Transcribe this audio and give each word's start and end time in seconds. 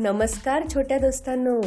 नमस्कार 0.00 0.62
छोट्या 0.74 0.98
दोस्तांनो. 0.98 1.60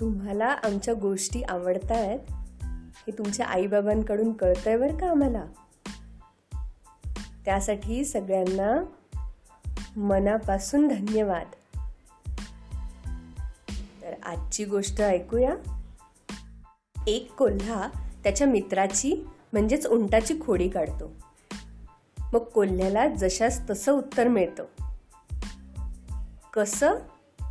तुम्हाला 0.00 0.46
आमच्या 0.46 0.94
गोष्टी 0.94 1.42
आवडतायत 1.42 2.18
हे 2.72 3.10
तुमच्या 3.18 3.46
आईबाबांकडून 3.46 4.32
कळतंय 4.32 4.76
बरं 4.76 4.96
का 4.96 5.10
आम्हाला? 5.10 5.44
त्यासाठी 7.44 8.04
सगळ्यांना 8.04 8.82
मनापासून 9.96 10.88
धन्यवाद. 10.88 11.46
तर 14.02 14.14
आजची 14.22 14.64
गोष्ट 14.64 15.00
ऐकूया. 15.00 15.54
एक 17.06 17.32
कोल्हा 17.32 17.88
त्याच्या 18.22 18.46
मित्राची 18.46 19.28
म्हणजेच 19.52 19.86
उंटाची 19.86 20.34
खोडी 20.46 20.68
काढतो. 20.68 21.12
मग 22.32 22.44
कोल्ह्याला 22.44 23.08
जशास 23.08 23.70
तसं 23.70 23.92
उत्तर 23.92 24.28
मिळतं. 24.28 24.64
कसं 26.54 26.94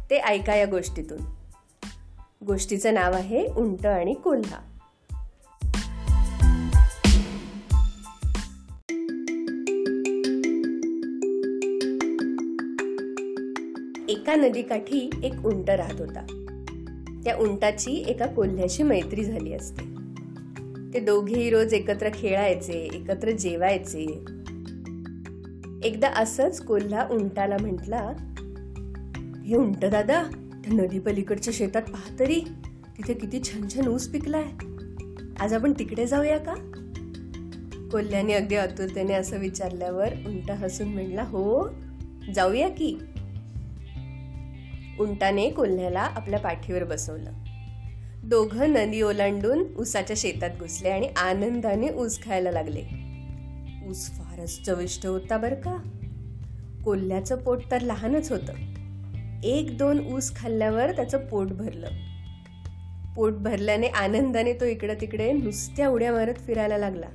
ते 0.09 0.16
ऐका 0.16 0.55
या 0.55 0.66
गोष्टीतून. 0.66 1.17
गोष्टीचं 2.45 2.94
नाव 2.94 3.13
आहे 3.13 3.48
उंट 3.48 3.85
आणि 3.85 4.13
कोल्हा. 4.13 4.58
एका 14.09 14.35
नदीकाठी 14.35 15.09
एक 15.23 15.45
उंट 15.45 15.70
राहत 15.70 16.02
होता. 16.02 16.25
त्या 17.23 17.36
उंटाची 17.36 18.03
एका 18.08 18.25
कोल्ह्याशी 18.25 18.84
मैत्री 18.84 19.23
झाली 19.23 19.53
असते. 19.53 19.84
ते 20.94 21.00
दोघेही 21.00 21.50
रोज 21.50 21.73
एकत्र 21.73 22.09
खेळायचे 22.13 22.73
एकत्र 22.73 23.31
जेवायचे. 23.31 24.05
एकदा 25.84 26.09
असंच 26.09 26.66
कोल्हा 26.66 27.08
उंटाला 27.11 27.58
म्हटला 27.61 28.11
हे 29.50 29.55
उंट 29.55 29.86
दादा 29.86 30.23
त्या 30.64 30.73
नदी 30.73 31.00
पलीकडच्या 31.00 31.53
शेतात 31.58 31.81
पाहा 31.81 32.19
तरी 32.19 32.39
तिथे 32.97 33.14
किती 33.14 33.42
छान 33.44 33.67
छान 33.73 33.88
ऊस 33.88 34.08
पिकलाय. 34.08 34.44
आज 35.39 35.53
आपण 35.53 35.73
तिकडे 35.80 36.08
जाऊया 36.08 36.38
का? 36.38 36.53
कोल्ह्याने 37.91 38.33
अगदी 38.33 38.56
आतुरतेने 38.56 39.14
असं 39.14 39.38
विचारल्यावर 39.38 40.14
उंट 40.28 40.52
हसून 40.52 40.88
म्हणला 40.88 41.23
हो 41.23 41.69
जाऊया 42.36 42.69
की. 42.69 42.97
उंटाने 45.00 45.50
कोल्ह्याला 45.50 46.02
आपल्या 46.02 46.39
पाठीवर 46.39 46.84
बसवलं. 46.84 47.31
दोघं 48.23 48.69
नदी 48.69 49.02
ओलांडून 49.02 49.63
ऊसाच्या 49.78 50.16
शेतात 50.19 50.50
घुसले 50.59 50.89
आणि 50.89 51.08
आनंदाने 51.08 51.89
ऊस 51.89 52.23
खायला 52.23 52.52
लागले. 52.52 52.84
ऊस 53.88 54.11
फारच 54.11 54.61
चविष्ट 54.61 55.06
होता 55.06 55.38
बर 55.38 55.53
का. 55.53 55.78
कोल्ह्याचं 56.86 57.36
पोट 57.36 57.59
तर 57.72 57.81
लहानच 57.81 58.31
होतं. 58.31 58.69
एक 59.44 59.78
दोन 59.78 60.14
ऊस 60.14 60.36
खाल्ल्यावर 60.36 60.92
त्याचं 60.92 61.18
पोट 61.18 61.48
भरलं. 61.48 61.88
पोट 63.16 63.34
भरल्याने 63.34 63.88
आनंदाने 63.88 64.54
तो 64.54 64.66
इकडे 64.66 64.96
तिकडे 65.02 65.34
नुसत्या 65.34 65.90
उड्या 65.90 66.12
मारत 66.12 66.34
फिरायला 66.34 66.78
लागला. 66.78 67.06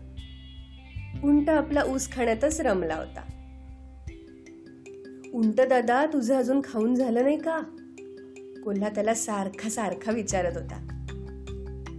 उंट 1.24 1.50
आपला 1.50 1.82
ऊस 1.82 2.12
खाण्यातच 2.12 2.60
रमला 2.60 2.94
होता. 2.94 3.20
उंट 5.34 5.60
दादा 5.60 6.06
तुझं 6.06 6.34
अजून 6.34 6.60
खाऊन 6.64 6.94
झालं 6.94 7.22
नाही 7.22 7.38
का? 7.38 7.60
कोल्हा 8.64 8.88
त्याला 8.88 9.14
सारखा 9.14 9.68
सारखा 9.68 10.12
विचारत 10.12 10.56
होता. 10.56 10.88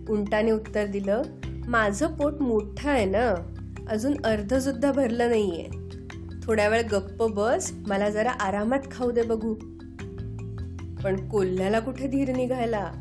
उंटाने 0.09 0.51
उत्तर 0.51 0.85
दिलं 0.85 1.21
माझं 1.67 2.07
पोट 2.07 2.41
मोठं 2.41 2.89
आहे 2.89 3.05
ना. 3.05 3.53
अजून 3.89 4.13
अर्ध 4.23 4.53
सुद्धा 4.53 4.91
भरलं 4.91 5.29
नाहीये. 5.29 5.67
थोड्या 6.43 6.69
वेळ 6.69 6.81
गप्प 6.81 7.23
बस 7.23 7.71
मला 7.87 8.09
जरा 8.09 8.31
आरामात 8.31 8.79
खाऊ 8.91 9.11
दे 9.11 9.21
बघू. 9.21 9.55
पण 11.05 11.29
कोल्ह्याला 11.29 11.79
कुठे 11.79 12.07
धीर 12.07 12.35
निघायला? 12.35 12.91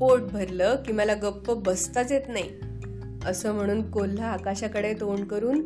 पोट 0.00 0.20
भरलं 0.20 0.76
की 0.86 0.92
मला 0.92 1.14
गप्प 1.14 1.50
बसताच 1.50 2.12
येत 2.12 2.20
नाही. 2.28 2.50
असं 3.26 3.54
म्हणून 3.54 3.90
कोल्हा 3.90 4.26
आकाशाकडे 4.26 4.94
तोंड 4.94 5.24
करून 5.24 5.60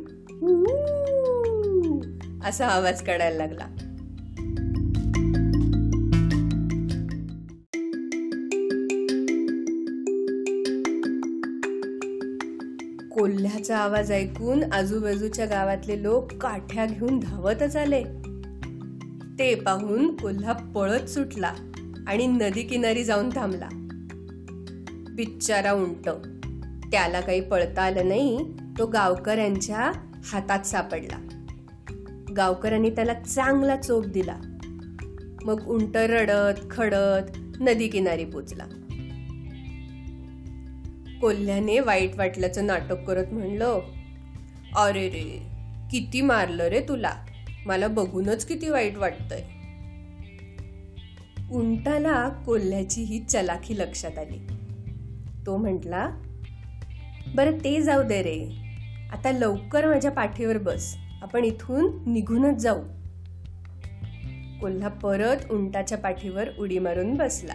असा 2.45 2.67
आवाज 2.67 3.03
काढायला 3.03 3.37
लागला. 3.37 3.65
कोल्ह्याचा 13.11 13.79
आवाज 13.79 14.13
ऐकून 14.13 14.73
आजूबाजूच्या 14.73 15.47
गावातले 15.47 16.03
लोक 16.03 16.33
काठ्या 16.33 16.87
घेऊन 16.87 17.19
धावतच 17.19 17.77
आले. 17.77 18.28
ते 19.39 19.55
पाहून 19.55 20.17
कोल्हा 20.17 20.53
पळत 20.53 21.05
सुटला 21.05 21.53
आणि 22.07 22.27
नदी 22.27 22.63
किनारी 22.63 23.05
जाऊन 23.05 23.31
थांबला. 23.31 23.69
बिच्चारा 25.11 25.73
उंट. 25.73 26.09
त्याला 26.93 27.21
काही 27.21 27.41
पळता 27.41 27.83
आलं 27.83 28.09
नाही 28.09 28.51
तो 28.79 28.87
गावकऱ्यांच्या 28.87 29.93
हातात 30.25 30.61
सापडला. 30.61 31.29
गावकऱ्यांनी 32.37 32.91
त्याला 32.91 33.15
चांगला 33.15 33.77
चोप 33.77 34.05
दिला. 34.05 34.37
मग 35.45 35.67
उंट 35.67 35.97
रडत 35.97 36.71
खडत 36.71 37.39
नदी 37.61 37.89
किनारी 37.89 38.25
पोचला. 38.25 38.65
कोल्ह्याने 41.21 41.81
वाईट 41.81 42.15
वाटल्याचं 42.17 42.67
नाटक 42.67 43.05
करत 43.05 43.27
म्हणलं 43.33 43.81
अरे 44.77 45.09
रे 45.09 45.47
किती 45.91 46.21
मारलं 46.21 46.65
रे 46.65 46.81
तुला? 46.81 47.25
मला 47.67 47.89
बघूनच 47.89 48.45
किती 48.45 48.69
वाईट 48.69 48.97
वाटतंय. 48.97 49.43
उंटाला 51.53 52.29
कोल्ह्याची 52.29 53.03
ही 53.03 53.19
चलाखी 53.19 53.79
लक्षात 53.79 54.19
आली. 54.19 54.47
तो 55.47 55.57
म्हटला 55.57 56.11
बरं 57.35 57.59
ते 57.59 57.83
जाऊ 57.83 58.03
दे 58.03 58.23
रे. 58.23 58.49
आता 59.13 59.33
लवकर 59.33 59.87
माझ्या 59.87 60.11
पाठीवर 60.11 60.59
बस. 60.59 60.97
आपण 61.23 61.45
इथून 61.45 62.13
निघूनच 62.13 62.59
जाऊ. 62.59 62.81
कोल्हा 64.61 64.89
परत 64.89 65.37
उंटाच्या 65.51 65.99
पाठीवर 65.99 66.49
उडी 66.59 66.79
मारून 66.79 67.15
बसला 67.15 67.55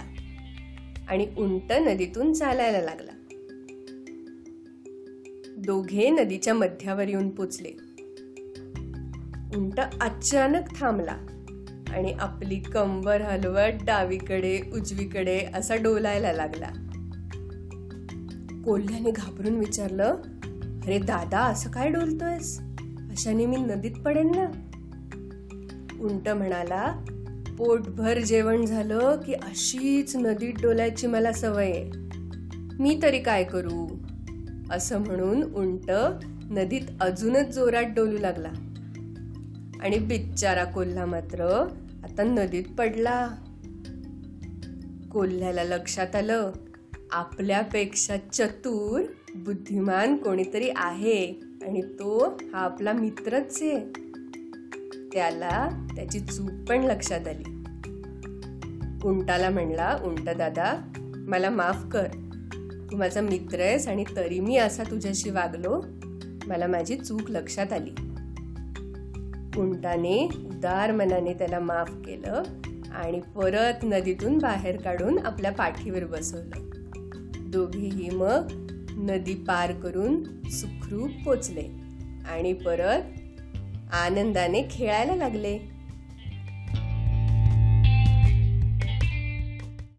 आणि 1.07 1.27
उंट 1.37 1.71
नदीतून 1.71 2.33
चालायला 2.33 2.81
लागला. 2.81 3.11
दोघे 5.57 6.09
नदीच्या 6.09 6.53
मध्यावर 6.53 7.07
येऊन 7.07 7.29
पोचले. 7.29 7.92
उंट 9.57 9.79
अचानक 10.01 10.79
थांबला 10.79 11.17
आणि 11.93 12.11
आपली 12.11 12.55
कंबर 12.55 13.21
हलवत 13.21 13.85
डावीकडे 13.85 14.61
उजवीकडे 14.73 15.45
असा 15.55 15.75
डोलायला 15.75 16.33
लागला. 16.33 16.67
कोल्ह्याने 18.65 19.11
घाबरून 19.11 19.55
विचारलं 19.55 20.15
अरे 20.85 20.99
दादा 20.99 21.39
असं 21.39 21.69
काय 21.69 21.89
डोलतोयस? 21.89 22.59
अशाने 22.81 23.45
मी 23.45 23.55
नदीत 23.55 23.91
पडेन 24.05 24.31
ना. 24.35 24.45
उंट 26.01 26.29
म्हणाला 26.29 27.05
पोटभर 27.57 28.19
जेवण 28.19 28.65
झालं 28.65 29.15
की 29.25 29.33
अशीच 29.33 30.15
नदीत 30.15 30.53
डोलायची 30.61 31.07
मला 31.07 31.31
सवय 31.31 31.71
आहे. 31.71 31.91
मी 32.79 32.99
तरी 33.03 33.19
काय 33.19 33.43
करू? 33.43 33.97
असं 34.71 34.99
म्हणून 34.99 35.43
उंट 35.43 35.91
नदीत 36.51 36.81
अजूनच 37.01 37.47
जोरात 37.55 37.83
डोलू 37.83 38.17
लागला. 38.17 38.49
आणि 39.83 39.99
बिच्चारा 39.99 40.63
कोल्हा 40.63 41.05
मात्र 41.05 41.67
आता 42.03 42.23
नदीत 42.23 42.63
पडला. 42.77 43.27
कोल्ह्याला 45.11 45.63
लक्षात 45.63 46.15
आलं 46.15 46.51
आपल्यापेक्षा 47.11 48.17
चतुर 48.17 49.01
बुद्धिमान 49.35 50.17
कोणीतरी 50.17 50.69
आहे 50.75 51.25
आणि 51.65 51.81
तो 51.81 52.37
हा 52.53 52.59
आपला 52.59 52.93
मित्रच 52.93 53.59
आहे. 53.61 53.79
त्याला 55.13 55.87
त्याची 55.95 56.19
चूक 56.19 56.69
पण 56.69 56.83
लक्षात 56.83 57.27
आली. 57.27 57.49
उंटाला 59.07 59.49
म्हणला 59.49 59.99
उंट 60.03 60.29
दादा 60.29 60.91
मला 61.15 61.49
माफ 61.49 61.85
कर. 61.91 62.07
तू 62.91 62.97
माझा 62.97 63.21
मित्र 63.21 63.59
आहेस 63.59 63.87
आणि 63.87 64.03
तरी 64.15 64.39
मी 64.39 64.57
असा 64.57 64.83
तुझ्याशी 64.83 65.29
वागलो. 65.29 65.81
मला 66.47 66.67
माझी 66.67 66.95
चूक 66.95 67.21
लक्षात 67.29 67.73
आली. 67.73 68.12
उंटाने 69.57 70.29
उदार 70.35 70.91
मनाने 70.91 71.33
त्याला 71.33 71.59
माफ 71.59 71.91
केलं 72.05 72.43
आणि 72.91 73.19
परत 73.19 73.83
नदीतून 73.83 74.37
बाहेर 74.37 74.81
काढून 74.81 75.19
आपल्या 75.25 75.51
पाठीवर 75.51 76.05
बसवलं. 76.05 76.69
दोघेही 77.51 78.09
मग 78.09 78.47
नदी 78.97 79.33
पार 79.33 79.71
करून 79.71 80.23
सुखरूप 80.43 81.09
पोचले 81.25 81.69
आणि 82.31 82.53
परत 82.53 83.01
आनंदाने 83.93 84.67
खेळायला 84.71 85.15
लागले. 85.15 85.72